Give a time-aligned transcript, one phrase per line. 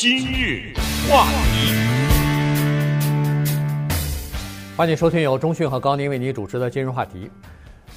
[0.00, 0.72] 今日
[1.10, 1.74] 话题，
[4.74, 7.30] 欢迎收听由中讯和高宁为您主持的今日话题。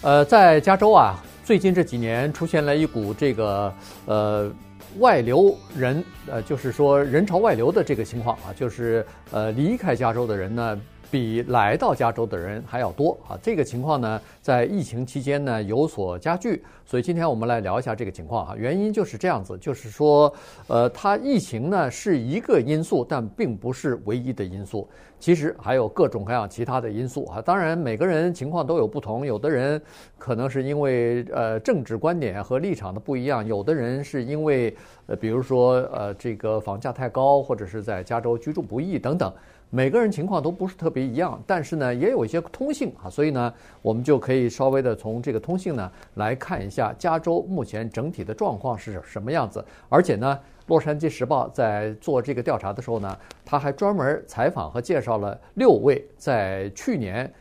[0.01, 3.73] 呃，在加州啊，最近这几年出现了一股这个
[4.05, 4.51] 呃
[4.99, 10.77] 外流人，呃，就是说人潮外流的这个情况啊，就是呃离开加州的人呢。
[11.13, 13.37] 比来到加州的人还要多啊！
[13.39, 18.55] 这个情况呢，在疫情期间呢有所加剧，所以今天我们来聊一下这个情况啊。
[18.57, 20.33] 原因就是这样子，就是说，
[20.65, 24.89] 呃，它疫情呢是一个因素，但并不是唯一的因素。
[25.19, 27.39] 其实还有各种各样其他的因素啊。
[27.39, 29.79] 当然，每个人情况都有不同，有的人
[30.17, 39.31] 可能是因为呃政治观点和立场的不一样，有的人是因为呃比如说呃这个房价太高，或者是在加州居住不易等等。
[39.75, 43.51] 每个人情况都不是特别一样，但是呢，也有一些通性啊，所以呢，
[43.81, 49.65] 我们就可以稍微的从这个通性呢来看一下加州目前整体的状况是什么样子。
[49.89, 57.33] 而且呢，《洛杉矶时报》在做这个调查的时候呢，他还专门采访和介绍了六位在去年。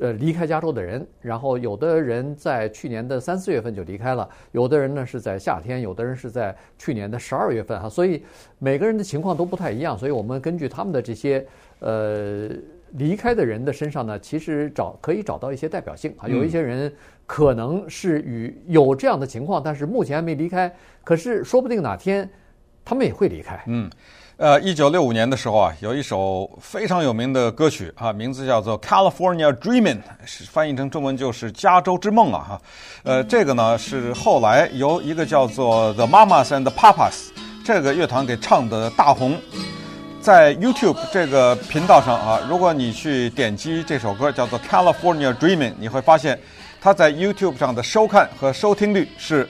[0.00, 8.24] 呃，离开加州的人，然后有的人在去年的三四月份就离开了，有的人呢是在夏天，有的人是在去年的十二月份哈，所以
[8.58, 11.46] 每个人的情况都不太一样，所以我们根据他们的这些
[11.80, 12.48] 呃
[12.92, 16.90] 离开的人的身上呢，其实找可以找到一些代表性啊，有一些人
[17.26, 22.26] 可能是与有这样的情况，但是目前还没离开，可是说不定哪天
[22.86, 23.90] 他们也会离开，嗯。
[24.40, 32.62] 呃，一九六五年的时候啊，有一首非常有名的歌曲啊，名字叫做《California Dreamin'》，是翻译成中文就是《加州之梦》啊，哈。
[33.02, 37.28] 呃，这个呢是后来由一个叫做 The Mamas and Papas
[37.62, 39.38] 这个乐团给唱的大红，
[40.22, 46.40] 在 YouTube 这个频道上啊，如果你去点击这首歌叫做《California Dreaming》，你会发现
[46.80, 49.46] 它在 YouTube 上的收看和收听率是。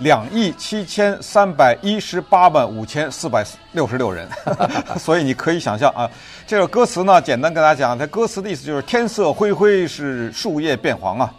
[0.00, 4.26] 两亿七千三百一十八万五千四百六十六人，
[4.98, 6.10] 所以你可以想象啊，
[6.46, 11.30] 这首歌词呢，简单跟大家讲，它歌词的意思就是天色灰灰，是树叶变黄啊。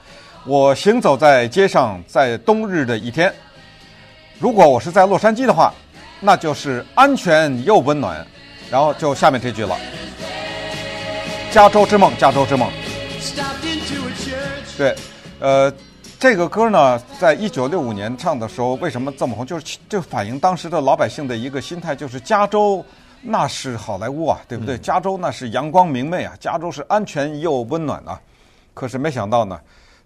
[0.45, 3.33] 我行走在街上，在冬日的一天，
[4.37, 5.73] 如果我是在洛杉矶的话，
[6.19, 8.25] 那就是安全又温暖。
[8.69, 9.75] 然后就下面这句了：
[11.49, 12.71] 加州之梦，加州之梦。
[14.77, 14.95] 对，
[15.39, 15.73] 呃。
[16.21, 19.43] 这个歌呢，在一九六五年唱的时候，为什么这么红？
[19.43, 22.85] 就是就反映当时的老百姓的一个心态，就是加州
[23.23, 24.77] 那是好莱坞啊，对不对？
[24.77, 28.21] 加州那是阳光明媚啊，加州是安全又温暖啊。
[28.75, 29.59] 可是没想到呢，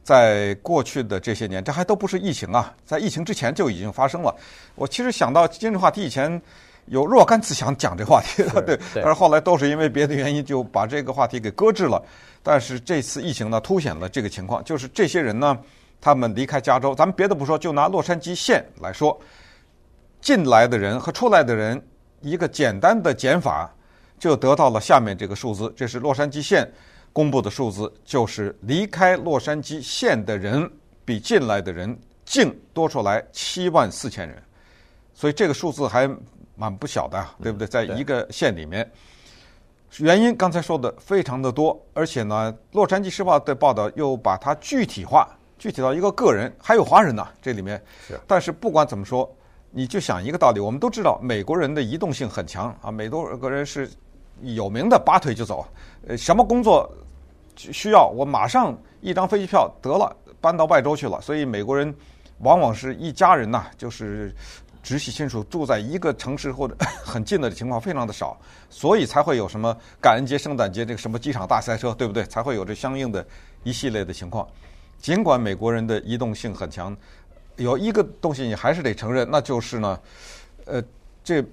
[0.04, 4.34] 在过去的这些年，这还都不是疫情啊，在疫情之前就已经发生了。
[4.76, 6.42] 我其实想到今日话题以前
[6.86, 12.02] 有若干次想讲这话题的，对，但是后来都是因为别的原因就把这个话题给搁置了。
[12.42, 15.58] 但是这次疫情呢，凸显了这个情况，就是这些人呢。
[16.06, 19.20] 他们离开加州，咱们别的不说，就拿洛杉矶县来说，
[20.22, 21.84] 进来的人和出来的人，
[22.22, 23.74] 一个简单的减法，
[24.20, 25.74] 就得到了下面这个数字。
[25.76, 26.72] 这是洛杉矶县
[27.12, 30.72] 公布的数字，就是离开洛杉矶县的人
[31.04, 34.40] 比进来的人净多出来七万四千人，
[35.12, 36.08] 所以这个数字还
[36.56, 37.66] 蛮不小的，对不对？
[37.66, 38.88] 在一个县里面，
[39.98, 45.28] 原因刚才说的非常的多，而且呢，洛杉矶时报的报道又把它具体化。
[45.58, 47.82] 具体到一个个人，还有华人呢，这里面。
[48.08, 48.20] 是。
[48.28, 49.30] 但是不管怎么说，
[49.72, 53.90] 你就想一个道理，我们都知道美国人的移动性很强啊，美国人是
[54.42, 55.66] 有名的拔腿就走，
[56.08, 56.90] 呃，什么工作
[57.56, 61.20] 需要我马上一张飞机票得了，搬到外州去了。
[61.22, 61.94] 所以美国人
[62.40, 64.34] 往往是一家人呐，就是
[64.84, 68.38] 直系亲属住在一个城市或者 很近的情况非常的少，
[68.70, 72.24] 所以才会有什么感恩节、圣诞节这个什么机场大塞车，对不对？
[72.26, 73.26] 才会有这相应的
[73.64, 74.46] 一系列的情况。
[75.00, 76.96] 尽管美国人的移动性很强，
[77.58, 80.00] 有一个东西你还是得承认，那就是呢，
[80.66, 80.84] 呃，
[81.24, 81.44] 这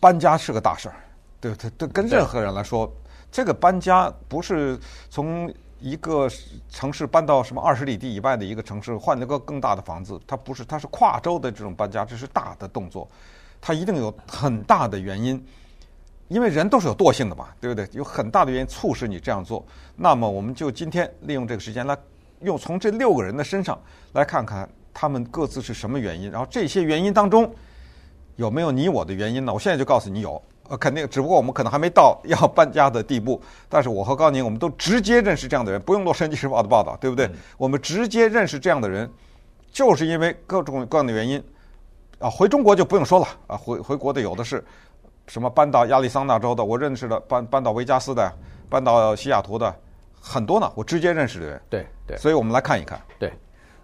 [0.00, 0.94] 搬家是个大事儿，
[1.40, 2.90] 对对对，跟任何人来说，
[3.30, 4.78] 这个搬家不是
[5.10, 6.28] 从一个
[6.70, 13.08] 城市搬到什么二十里地以外的一个城市换了个更大的房子，它不是，它是跨州的这种搬家，这是大的动作，
[13.60, 15.44] 它一定有很大的原因，
[16.28, 17.88] 因为人都是有惰性的嘛，对不对？
[17.92, 19.66] 有很大的原因促使你这样做。
[19.96, 21.98] 那么，我们就今天利用这个时间来。
[22.40, 23.78] 用从这六个人的身上
[24.12, 27.50] 来看看他们各自是什么原因，然后这些原因当中
[28.36, 29.52] 有没有你我的原因呢？
[29.52, 33.40] 我现在就告诉你有，呃，肯定，只不过我们可能还没到要搬家的地步。
[33.68, 37.26] 但是我和高宁，我们都直接认识这样的人，不用《洛杉矶时报》的报道，对不对？
[37.26, 39.08] 嗯、我们直接认识这样的人，
[39.70, 41.42] 就是因为各种各样的原因
[42.18, 42.28] 啊。
[42.30, 44.64] 回中国就不用说了啊，回回国的有的是，
[45.26, 48.32] 什么搬到亚利桑那州的，我认识的；搬搬到维加斯的，
[48.68, 49.74] 搬到西雅图的。
[50.20, 53.00] 很多呢，我直接认识的人，对对，所以我们来看一看。
[53.18, 53.32] 对，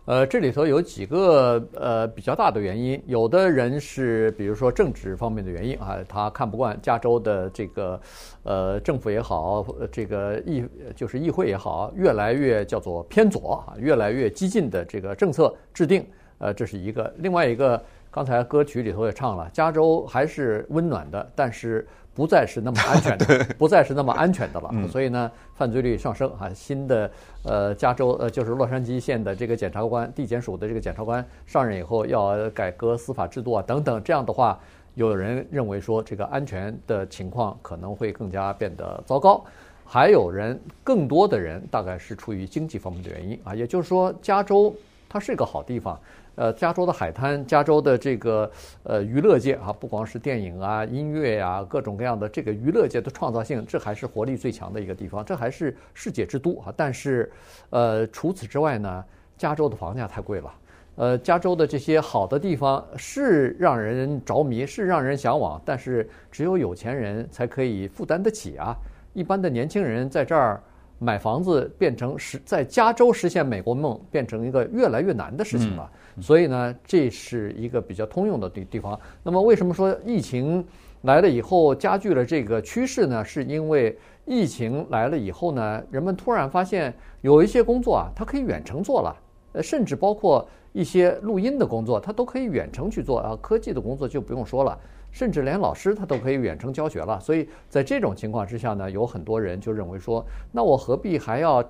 [0.04, 8.00] 呃，这里头有几个呃比较大的原因，有的人是比如说政治方面的原因啊，他看不惯加州的这个
[8.42, 10.64] 呃政府也好，这个议
[10.94, 16.06] 就是议会也好，越来越叫做偏左啊，越来越激进的这个政策制定，
[16.38, 17.12] 呃，这是一个。
[17.18, 21.86] 另外一个，刚才歌曲里头也唱了，加州还是温暖的，但是。
[22.14, 24.70] 不再是那么安全的， 不再是那么安全的了。
[24.88, 26.48] 所以呢，犯罪率上升啊。
[26.54, 27.10] 新的
[27.42, 34.02] 呃，加州呃，就是洛杉矶县的这个检察官，地检署的这个检察官上任以后，要改革司法制度啊，等等。
[34.04, 34.58] 这样的话，
[34.94, 39.44] 有人认为说这个安全的情况可能会更加变得糟糕。
[39.84, 44.74] 还有人，更多的人大概是出于经济方面的原因啊，也就是说，加州
[45.08, 45.98] 它是一个好地方。
[46.36, 48.50] 呃，加州的海滩，加州的这个
[48.82, 56.74] 呃娱乐界啊，不光是电影啊、音乐呀、啊，各种各样的这个娱乐界的创造性，这还是活力最强的一个地方，这还是世界之都啊。
[56.76, 57.30] 但是，
[57.70, 59.04] 呃，除此之外呢，
[59.38, 60.52] 加州的房价太贵了。
[60.96, 68.76] 呃，加州的这些好的地方是让人着迷，是让人向往，但是只有有钱人才可以负担得起啊。
[69.12, 70.60] 一般的年轻人在这儿
[70.98, 75.88] 买房子，变成实在加州实现美国梦，变成一个越来越难的事情了。
[75.92, 78.98] 嗯所以呢，这是一个比较通用的地地方。
[79.22, 80.64] 那么，为什么说疫情
[81.02, 83.24] 来了以后加剧了这个趋势呢？
[83.24, 89.14] 是因为疫情来了以后呢，人们突然发现有一些工作啊，它可以远程做了，
[89.54, 93.34] 呃，甚至包括一些录音的工作，他都可以远程去做啊。
[93.40, 94.78] 科技的工作就不用说了。
[95.10, 101.64] 甚至连老师他都可以远程教学了，所以在这种情况之下呢，有很多人就认为说，那我何必还要，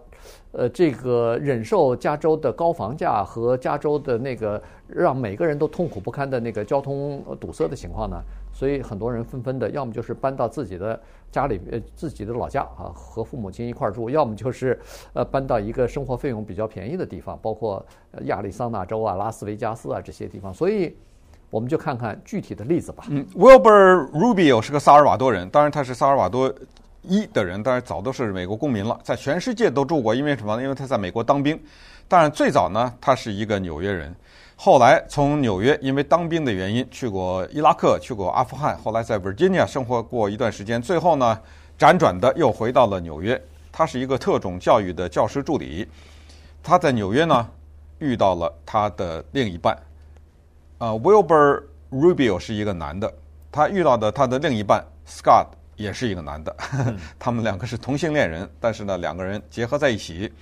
[0.53, 8.17] 呃，这个忍受加州的高房价和加州的那个让每个人都痛苦不堪的那个交通堵塞的情况呢？
[8.55, 10.99] 所以很多人纷纷的，要么就是搬到自己的
[11.31, 14.81] 家里，呃，自己的老家啊，和父母亲一块儿住；要么就是
[15.13, 17.85] 呃，搬到一个生活费用比较便宜的地方，包括
[18.23, 20.55] 亚利桑那州啊、拉斯维加斯啊这些地方。
[20.55, 20.97] 所以。
[21.51, 23.05] 我们就看看具体的例子吧。
[23.11, 26.53] 嗯，Wilbur Rubio 是个萨尔瓦多人，当然他是萨尔瓦多
[27.03, 30.13] 裔的人，当然早都是美国公民了，在全世界都住过。
[30.13, 30.63] 因为什么呢？
[30.65, 31.57] 因为他在美国当兵。
[32.09, 34.13] 当然最早呢，他是一个纽约人，
[34.57, 41.39] 后来从纽约因为当兵的原因去过伊拉克，去过阿富汗，后来在 Virginia 生活过一段时间，最后呢
[41.79, 43.41] 辗转的又回到了纽约。
[43.73, 45.87] 他是一个特种教育的教师助理。
[46.63, 47.49] 他在纽约呢
[47.99, 49.77] 遇到了他的另一半。
[50.79, 53.13] 啊，Wilbur Rubio 是一个男的，
[53.51, 55.47] 他遇到的他的另一半 Scott
[55.77, 56.57] 也是一个男的，
[57.19, 60.33] 他们两个是同性恋人，但是呢，两个人结合在一起，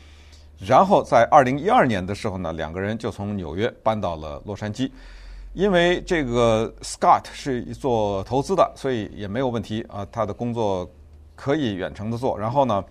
[0.64, 4.90] 然后在二零一二年的时候呢，两个人就从纽约搬到了洛杉矶，
[5.54, 10.88] 因为这个 Scott 是做投资的，所以也没有问题啊，他的工作
[11.34, 12.84] 可以远程的做，然后呢，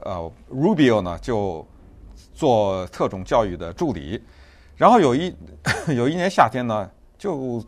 [0.00, 1.64] 呃，Rubio 呢就
[2.34, 4.20] 做特种教育的助理。
[4.76, 5.32] 然后有一
[5.94, 7.62] 有一年夏天呢，就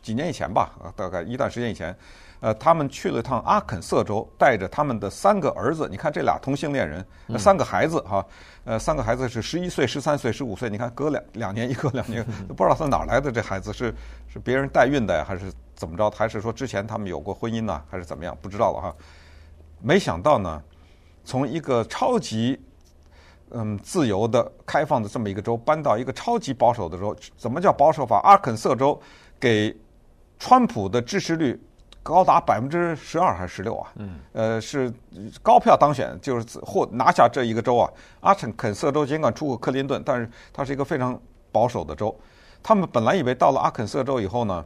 [0.00, 1.94] 几年以前吧，大概一段时间以前，
[2.44, 5.88] 呃，他们去了趟阿肯色州，带着他们的三个儿子。
[5.90, 7.02] 你看这俩同性恋人，
[7.38, 8.22] 三个孩子哈，
[8.64, 10.68] 呃，三个孩子是十一岁、十三岁、十五岁。
[10.68, 13.94] 你看隔两两年一个，两年都 不知道他哪来的这孩子，是
[14.28, 16.10] 是别人代孕的呀，还是怎么着？
[16.10, 18.36] 还是说之前他们有过婚姻呢，还是怎么样？
[18.42, 18.94] 不知道了哈。
[19.80, 20.62] 没想到呢，
[21.24, 22.60] 从一个超级。
[23.56, 28.20] 嗯，自由的、开放的这么一个州，搬到一个超级保守的州，怎么叫保守法？
[28.24, 29.00] 阿肯色州
[29.38, 29.74] 给
[30.40, 31.56] 川普的支持率
[32.04, 33.90] 高达百分之十二还是十六啊？
[33.96, 34.92] 嗯，呃，是
[35.42, 37.90] 高票当选，就是获拿下这一个州啊。
[38.20, 41.18] 阿肯色州尽管出过克林顿，但是它是一个非常
[41.50, 42.14] 保守的州。
[42.62, 44.62] 他们本来以为到了阿肯色州以后呢，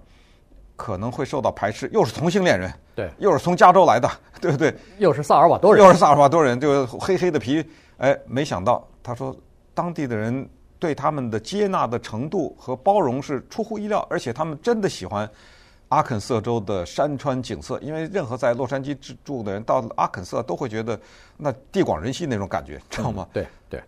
[0.74, 4.74] 可能会受到排斥，又是同性恋人，对，又是从加州来的，对不对？
[4.98, 7.64] 又是萨尔瓦多人，又是萨尔瓦多人，就黑黑的皮。
[7.98, 9.36] 哎，没想到，他说
[9.74, 10.48] 当地的人
[10.80, 15.28] 对他们的接纳的程度和包容是出乎意料，而且他们真的喜欢
[15.88, 20.98] 阿肯色州的山川景色，因为任何在洛杉矶住的人到阿肯色都会觉得
[21.36, 23.26] 那地广人稀那种感觉，知道吗？
[23.28, 23.82] 嗯、对对，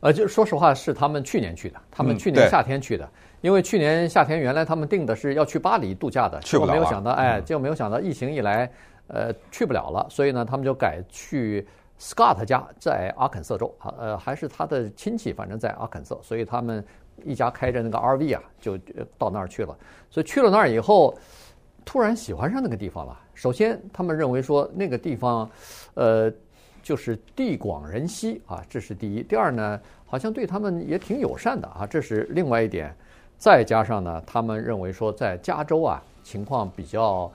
[0.00, 3.10] 呃，就说实话，是他们去年去的，他们去年夏天去的，嗯、
[3.42, 8.70] 因为去年夏天原来他们定的是要去巴黎度假的，去不了，没有想到，哎，结果没有想到疫情一来，
[9.06, 11.66] 呃，去不了了，所以呢，他们就改去。
[12.00, 13.74] Scott 家在阿肯色州。
[13.80, 16.84] 啊，呃，还是他的亲戚，反正在阿肯色，所以他们
[17.24, 18.78] 一家开着那个 RV 啊，就
[19.16, 19.76] 到那儿去了。
[20.10, 21.16] 所以去了那儿以后，
[21.84, 23.18] 突然喜欢上那个地方了。
[23.34, 25.50] 首先，他们认为说那个地方，
[25.94, 26.32] 呃，
[26.82, 29.22] 就是地广人稀啊，这是第一。
[29.22, 32.94] 第二呢，好像对他们也挺友善的啊，这是另外一点。
[33.36, 37.30] 再加上呢，他们认为说在加州啊，情况比较。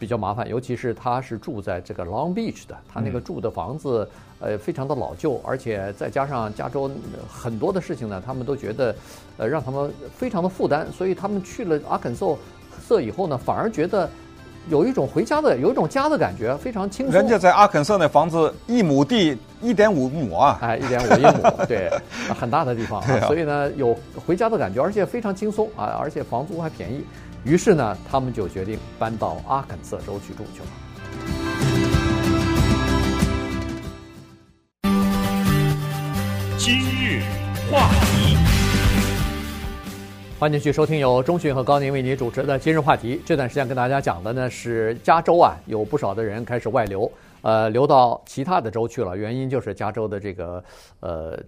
[0.00, 4.08] 比较麻烦，尤其是他是住在这个 Long Beach 的，他那个住的房子
[4.40, 6.90] 呃非常的老旧，而且再加上加州
[7.28, 8.96] 很多的事情呢，他们都觉得
[9.36, 12.34] 呃让他们非常的负担，所以他们去了阿肯色
[12.80, 14.08] 色以后呢，反而觉得
[14.70, 17.14] 有一种回家的有一种家的感觉，非常轻松。
[17.14, 21.90] 人家在阿肯色那房子一亩地一点五亩啊， 哎，一点五一亩，对，
[22.38, 27.04] 很大的地方啊，所以呢有回家的感觉，而且非常轻松啊，而且房租还便宜。
[27.44, 30.66] 于是呢，他们就决定搬到阿肯色州去住去了。
[40.40, 43.16] 欢迎继续收听由中讯和高宁为您主持的《今日话题》。
[43.26, 49.14] 这段时间跟大家讲的呢是加州啊，有不少的人开始外流，呃，流到其他的州去了。
[49.14, 50.64] 原因就是加州的这个
[51.00, 51.38] 呃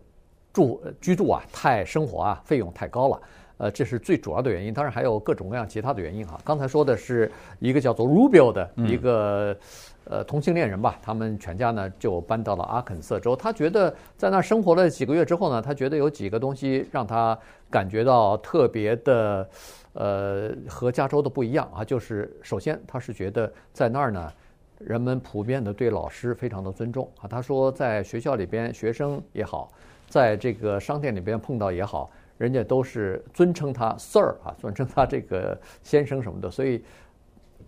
[0.53, 3.19] 住居住啊太生活啊费用太高了。
[3.57, 6.39] 呃，这是最主要的原因，当然还有各种各样其他的原因哈。
[6.45, 9.57] 刚才说的是一个叫做 Rubio 的一个
[10.05, 13.35] 呃同性恋人吧，他们全家呢就搬到了阿肯色州。
[13.37, 17.39] 他觉得在那儿生活了几个月之后呢，他觉得有几个东西让他
[17.71, 19.49] 感觉到特别的
[19.95, 21.85] 呃和加州的不一样啊。
[21.85, 24.33] 就是首先他是觉得在那儿呢，
[24.79, 27.29] 人们普遍的对老师非常的尊重啊。
[27.29, 29.71] 他说在学校里边，学生也好，
[30.09, 32.11] 在这个商店里边碰到也好。
[32.39, 36.83] 人家都是尊称他 Sir 啊，尊称他这个先生什么的，所以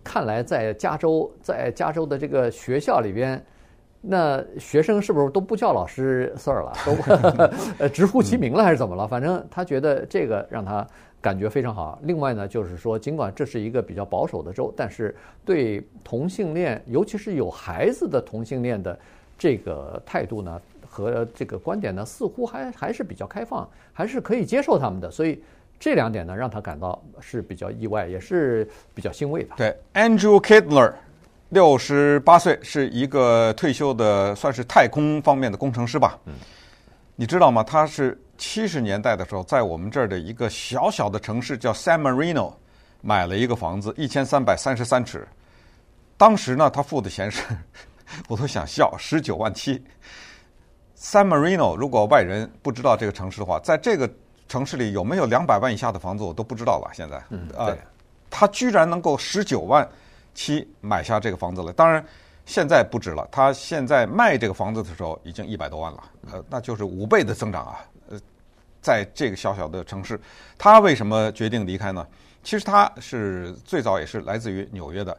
[0.05, 3.43] 看来在加州，在加州的这个学校里边，
[3.99, 6.93] 那学生是不是都不叫老师 Sir 了，都
[7.79, 9.07] 呃 直呼其名了还是怎么了？
[9.07, 10.87] 反正他觉得这个让他
[11.19, 11.99] 感觉非常好。
[12.03, 18.97] 另外呢，就是说，尽管这是一个比较保守的州，但是对同性恋，尤其是有孩子的同性恋的
[19.37, 20.61] 这个态度呢。
[20.87, 25.43] 和这个观点呢，似乎还还是比较开放，还是可以接受他们的，所以
[25.79, 29.55] 这两点呢，让他感到是比较意外，也是比较欣慰的。
[29.57, 30.93] 对，Andrew Kidler，
[31.49, 36.17] 六十八岁，是一个退休的，算是太空方面的工程师吧。
[36.25, 36.33] 嗯，
[37.15, 37.63] 你知道吗？
[37.63, 42.53] 他是七十年代的时候，在我们这儿的一个小小的城市叫 San Marino
[43.01, 45.27] 买了一个房子，一千三百三十三尺。
[46.17, 47.43] 当时呢，他付的钱是，
[48.27, 49.83] 我都想笑，十九万七。
[50.97, 54.09] San Marino，如果外人不知道这个城市的话，在这个
[54.47, 56.91] 城市里有没有两百万以下的房子，我都不知道了。
[56.93, 57.77] 现在，嗯，呃，
[58.29, 59.87] 他居然能够十九万
[60.33, 61.73] 七买下这个房子了。
[61.73, 62.05] 当然，
[62.45, 63.27] 现在不止了。
[63.31, 66.03] 他现在卖这个房子的时候，已经一百多万了。
[66.31, 67.79] 呃，那就是五倍的增长啊。
[68.09, 68.19] 呃，
[68.81, 70.19] 在这个小小的城市，
[70.57, 72.05] 他为什么决定离开呢？
[72.43, 75.17] 其实他是最早也是来自于纽约的，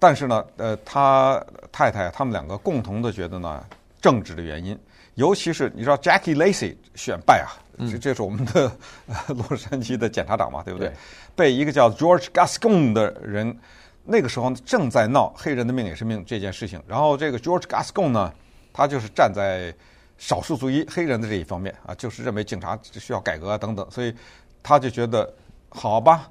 [0.00, 3.64] 但是呢，呃，他太太他们两个共同的觉得呢，
[4.00, 4.76] 政治的原因。
[5.14, 8.70] 尤其是你知道 Jackie Lacey 选败啊，这这是我们的
[9.28, 10.92] 洛杉矶的检察长嘛，对不对？
[11.34, 13.58] 被一个叫 George Gascon 的人，
[14.04, 16.82] 那个时候正在闹黑人的命也是命这件事情。
[16.86, 18.32] 然后这个 George Gascon 呢，
[18.72, 19.74] 他就是站在
[20.18, 24.14] 少数族裔黑人的这一方面啊，就是认为警察需要改革啊等等，所以
[24.62, 25.32] 他就觉得
[25.70, 26.30] 好吧。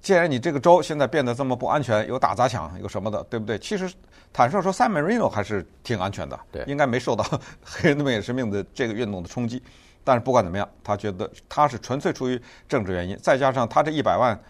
[0.00, 3.58] 既然你这个州现在变得这么不安全，有打砸抢，有什么的，对不对？
[3.58, 3.92] 其实
[4.32, 7.24] 坦率说，San Marino 还是挺安全的，对，应该没受到
[7.64, 9.60] 黑人的命也是命的这个运动的冲击。
[10.08, 14.40] 但是不管怎么样，他觉得他是纯粹出于政治原因，再加上他这一百万，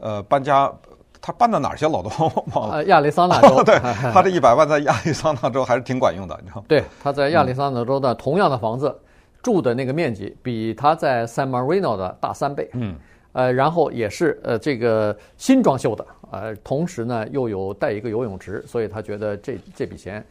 [0.00, 0.68] 呃，搬家，
[1.22, 1.92] 他搬到哪儿去了？
[1.92, 2.10] 我都
[2.52, 2.84] 忘了。
[2.86, 3.78] 亚利桑那州， 对，
[4.12, 6.66] 他这一百万在亚利桑那州还是挺管用的，你知道吗？
[6.66, 8.92] 对，他在亚利桑那州的同样的房子，
[9.40, 12.68] 住的那个面积比他在 San Marino 的大三倍。
[12.72, 12.96] 嗯。
[13.34, 20.24] 呃，然后也是呃这个新装修的，呃，同时呢又有带一个游泳池，所以他觉得这这笔钱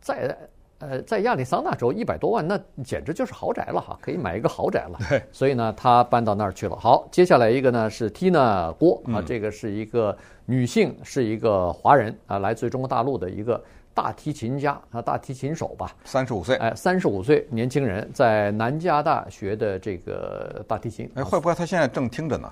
[0.00, 0.34] 在
[0.78, 4.98] 呃在亚利桑那州一百多万，那简直就是豪宅了哈，可以买一个豪宅了。
[5.08, 6.76] 对，所以呢他搬到那儿去了。
[6.76, 10.16] 好，接下来一个呢是 Tina 郭啊，这个是一个
[10.46, 13.62] 女性，是一个华人啊，来自于中国大陆的一个。
[13.98, 22.48] 大提琴家啊，大提琴手吧，三十五岁，哎，三十五岁年轻人，在南加大学的这个大提琴，哎，会不会他现在正听着呢？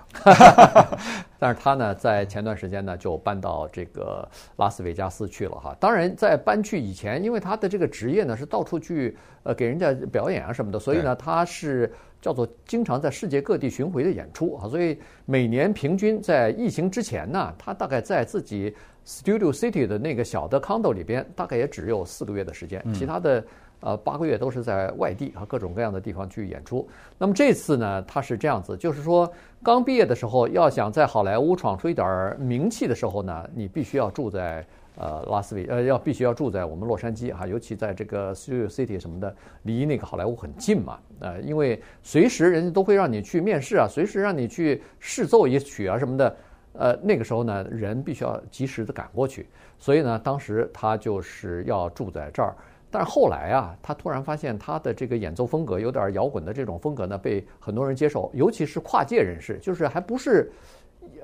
[1.38, 5.76] 但是他呢，在前段时间呢，就搬到这个拉斯维加斯去了哈。
[5.78, 11.92] 当然，在搬去以前，因为他的这个职业呢是到处去呃给人家表演啊什么的，所以呢，他是
[12.26, 14.68] 叫做经常在世界各地巡回的演出啊。
[14.68, 18.74] 所以每年平均在疫情之前呢，他大概在自己。
[19.08, 23.44] Studio City 的那个小的 condo 里边，大概也只有四个月的时间，其他的
[23.78, 26.84] 呃八个月都是在外地和各种各样的地方去演出。
[27.16, 46.36] 那么这次呢，他是这样子，就是说刚毕业的时候，要想在好莱坞闯出一点名气的时候呢，你必须要住在呃拉斯维呃要必须要住在我们洛杉矶哈，尤其在这个 Studio City 什么的，离那个好莱坞很近嘛，呃，因为随时人家都会让你去面试啊，随时让你去试奏一曲啊什么的。
[46.78, 49.48] 呃，那个时候呢，人必须要及时的赶过去，
[49.78, 52.54] 所以呢，当时他就是要住在这儿。
[52.90, 60.52] 但是后来啊，他突然发现他的这个演奏风格有点摇滚的这种风格呢，被很多人接受，尤其是跨界人士，就是还不是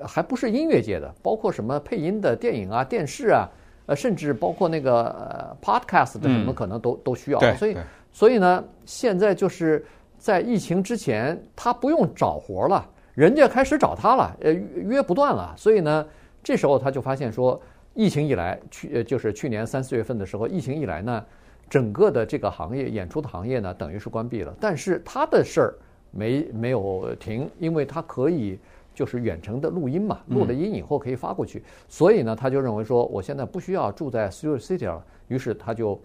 [0.03, 3.47] 还不是音乐界的，包括什么配音的电影啊、电视啊，
[3.85, 7.39] 呃，甚至包括那个呃 podcast 的什么，可能都、嗯、都需要。
[7.55, 7.77] 所以，
[8.11, 9.85] 所以呢，现在就是
[10.17, 15.53] 在疫情之前，他不用找活了，人家开始找他了，呃，约不断了。
[15.57, 16.05] 所以呢，
[16.43, 17.61] 这时候他就发现说，
[17.93, 21.23] 疫情以来，去呃就是去年三四月份的时候，疫情以来呢。
[21.69, 24.53] 整个的这个行业，演出的行业呢，等于是关闭了。
[24.59, 25.73] 但是他的事儿
[26.11, 28.59] 没没有停，因为他可以
[28.93, 31.63] 就是远程的录音嘛，录了音以后可以发过去。
[31.87, 35.03] 所以呢，他就认为说，我现在不需要住在 Studio City 了。
[35.27, 35.99] 于是他就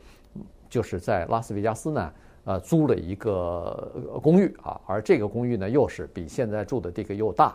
[0.70, 2.12] 就是在拉斯维加斯呢，
[2.44, 4.80] 呃，租了一个公寓啊。
[4.86, 7.54] 而这个公寓呢，又是比现在住的这个又大，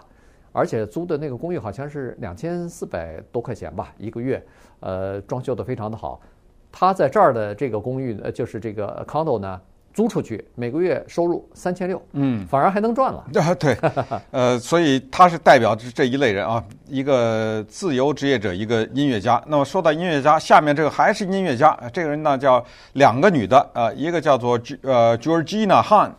[0.51, 4.43] 而且租的那个公寓好像是两千四百多块钱吧一个月，
[4.81, 6.21] 呃，装修的非常的好。
[6.71, 9.61] 他在这儿的这个公寓，呃，就是这个 condo 呢，
[9.93, 13.23] 租出去每个月收入三千六，嗯，反而还能赚了。
[13.35, 13.77] 啊， 对，
[14.31, 19.41] 呃，所以他是代表这一类人啊，一个自由职业者，一个音乐家。
[19.45, 26.11] 那么说到音乐家，下面这个还是音乐家，这个人呢叫两个女的，呃，一个叫做呃 Georgina Han，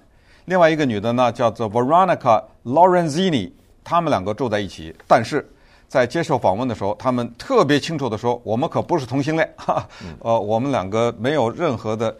[0.45, 3.51] 另外一个女的呢叫做 Veronica Lorenzini，
[3.83, 5.45] 他们两个住在一起，但是。
[5.87, 9.87] 在接受访问的时候，他们特别清楚地说：“我们可不是同性恋，哈，
[10.19, 12.13] 呃，我们两个没有任何的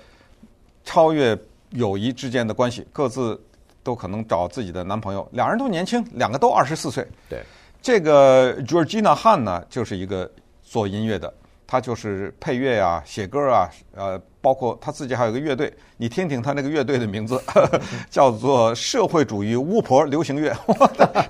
[0.85, 1.37] 超越
[1.71, 3.41] 友谊之间的关系，各自
[3.83, 5.27] 都可能找自己的男朋友。
[5.33, 7.07] 两人都年轻，两个都二十四岁。
[7.29, 7.43] 对，
[7.83, 10.31] 这个 Georgina Han 呢，就是一个
[10.63, 11.33] 做音乐的，
[11.67, 15.73] 他就是配乐啊、写歌啊，呃，包括他自己还有个乐队。
[15.97, 20.55] 你听听他那个乐队的名字，呵 呵叫做社会主义巫婆流行乐。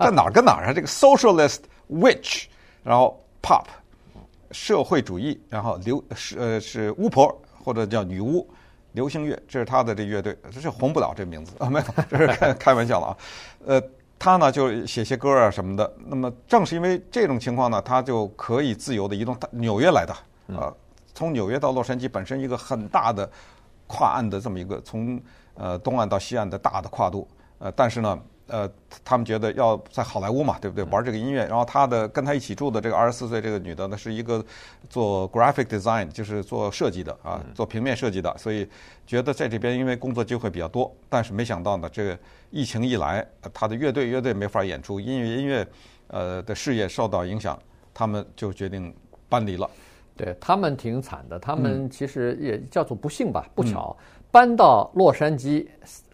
[0.01, 0.73] 这哪儿跟哪儿啊？
[0.73, 1.59] 这个 Socialist。”
[1.91, 2.45] Witch，
[2.83, 3.67] 然后 Pop，
[4.53, 7.31] 社会主义，然后流是呃是巫婆
[7.63, 8.49] 或者叫女巫，
[8.95, 13.17] 流行乐，这是他的这乐队，这是红不了这名字啊， 没有，这是开开玩笑了啊。
[13.67, 13.83] 呃，
[14.19, 15.95] 他呢就写些歌啊什么的。
[16.07, 19.37] 那么正是因为这种情况呢，他就可以自由的移动。
[19.51, 20.13] 纽约来的
[20.59, 20.73] 啊，
[21.15, 23.31] 从纽约到洛杉矶本身一个很大的
[23.87, 25.21] 跨岸的这么一个从
[25.55, 27.29] 呃东岸到西岸的大的跨度，
[27.59, 28.19] 呃，但是呢。
[28.47, 28.71] 呃，
[29.03, 30.85] 他们觉得要在好莱坞嘛，对不对？
[30.93, 34.45] 玩这个音乐，然后他的跟他一起住的这个二十四岁这个女的呢，是一个
[34.91, 38.69] 做 graphic design，就是做设计的啊，做平面设计的，所以
[39.07, 42.19] 觉得在这边因为工作机会比较多，但是没想到呢，这个
[42.51, 45.67] 疫情一来，他的乐队乐队没法演出，音乐音乐
[46.09, 47.59] 呃的事业受到影响，
[47.95, 48.95] 他们就决定
[49.27, 49.69] 搬离了。
[50.19, 53.97] 对，他们挺惨的，他们其实也叫做不幸吧，不巧
[54.31, 55.67] 搬到洛杉矶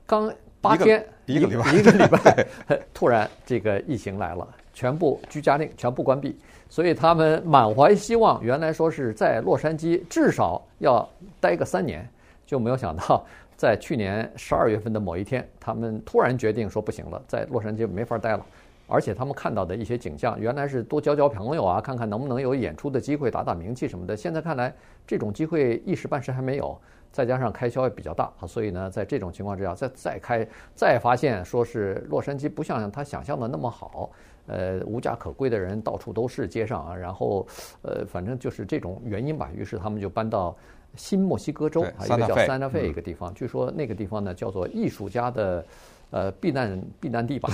[0.06, 0.32] 刚。
[0.60, 2.46] 八天一个礼拜，一个礼拜，
[2.92, 6.36] 突然这个疫情来了，全部居家令，全部关闭，
[6.68, 11.08] 所以他们满怀希望，原来说是在洛杉矶至少要
[11.40, 12.06] 待个三年，
[12.44, 13.24] 就没有想到
[13.56, 18.44] 在去年十二月份的某一天，他们突然决定说不行了，在洛杉矶没法待了，
[18.86, 24.74] 而且他们看到的一些景象，原来是多交交朋友啊，看看能不能有演出的机会，打打名气什么的，现在看来
[25.06, 26.78] 这种机会一时半时还没有。
[27.12, 34.10] 再加上开销也比较大啊，所以呢，在这种情况之下，再再开，再发现说是洛杉矶不像他想象的那么好，
[34.46, 37.46] 呃，无家可归的人到处都是街上啊，然后
[37.82, 40.56] 呃，反正就是这种原因吧，于是他们就搬到
[40.94, 45.64] 新墨西哥州，一个叫 Santa Fe 一个地方，据说那个地方呢叫做艺术家的。
[46.10, 47.48] 呃，避难避难地吧，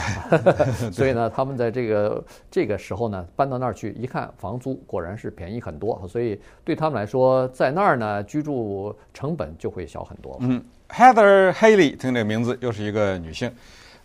[0.90, 10.38] 所以呢，他们在这个这个时候呢，搬到那儿去，一看房租果然是便宜很多，所以对他们来说，在那儿呢居住成本就会小很多。
[10.40, 13.52] 嗯，Heather Haley 听这个名字又是一个女性，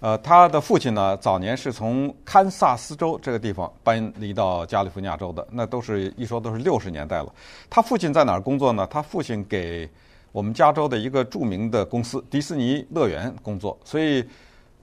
[0.02, 7.34] 呃，她的父亲呢早年是从堪萨斯州这个地方搬离到加利福尼亚州的，那都是一说都是六十年代了。
[7.70, 8.86] 她父亲在哪儿工作呢？
[8.92, 9.90] 她父亲给。
[10.32, 14.24] 我们加州的一个著名的公司迪士尼乐园工作，所以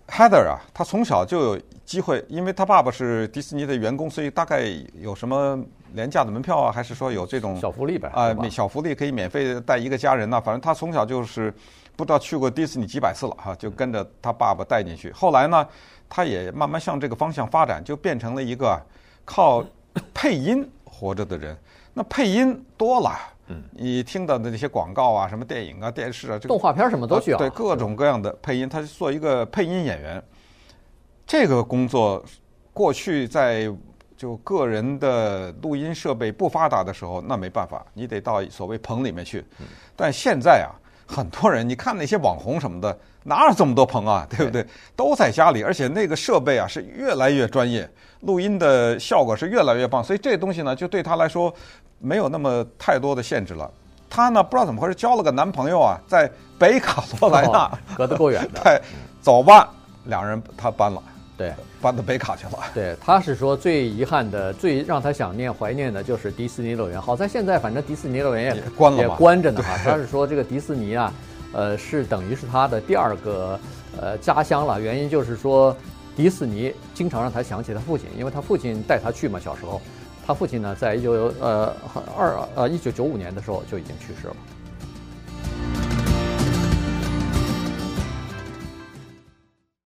[0.06, 5.58] Heather 啊，他从小就有机会，因为他爸爸是迪士尼的员工，所以大概有什么
[5.92, 8.08] 廉价的门票啊，还是说有这种小福利呗？
[8.14, 10.40] 啊，小福利可以免费带一个家人呐。
[10.40, 11.52] 反正他从小就是
[11.96, 15.12] 不知道去过迪士尼几百次了哈，就跟着他爸爸带进去。
[15.12, 15.66] 后来呢，
[16.08, 18.80] 他也慢慢向这个方向发展，就变成了一个
[19.24, 19.64] 靠
[20.14, 21.56] 配音活着的人。
[21.98, 23.10] 那配音多了。
[23.48, 30.22] 嗯，你听到的那些广告啊，什么电影啊、电视啊，这个动画片什么都需要，对各种各样的配音，他是做一个配音演员。
[31.26, 32.24] 这个工作
[32.72, 33.68] 过去在
[34.16, 39.44] 就个人的录音设备不发达的时候，那没办法，你得到所谓棚里面去。
[39.96, 40.70] 但现在啊，
[41.04, 44.24] 很多人，你看那些网红什么的，哪有这么多棚啊？
[44.30, 44.64] 对不对？
[44.94, 51.52] 都在家里，而且那个设备啊是越来越专业，录音的效果是越来越棒，所以这东西呢，就对他来说
[51.98, 53.70] 没有那么太多的限制了。
[54.10, 58.60] 她呢，不知道怎么回事，交了个男朋友啊，在北卡罗来纳，哦、隔得够远的。
[58.64, 58.80] 对，
[59.20, 59.68] 走吧，
[60.04, 61.02] 两人他搬了。
[61.36, 62.58] 对，搬到北卡去了。
[62.74, 67.00] 对，他是说最遗憾的、最让他想念、怀念的，就是迪士尼乐园。
[67.00, 69.78] 好在现在反正迪士尼乐园也，也关了，也关着呢哈。
[69.84, 71.12] 他是说这个迪士尼啊，
[71.54, 73.60] 呃，是等于是他的第二个
[74.00, 74.80] 呃家乡了。
[74.80, 75.76] 原因就是说，
[76.16, 79.80] 迪士尼经常让他想起他父亲，因为他父亲带他去嘛，小时候，
[80.28, 81.74] 他父亲呢，在一九呃
[82.14, 84.36] 二呃一九九五年的时候就已经去世了。